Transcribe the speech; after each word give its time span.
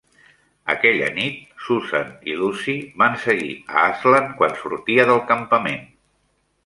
Aquella 0.73 1.09
nit, 1.17 1.35
Susan 1.65 2.09
i 2.33 2.35
Lucy 2.39 2.75
van 3.03 3.19
seguir 3.25 3.53
a 3.75 3.85
Aslan 3.93 4.33
quan 4.41 4.57
sortia 4.63 5.07
del 5.11 5.23
campament. 5.35 5.85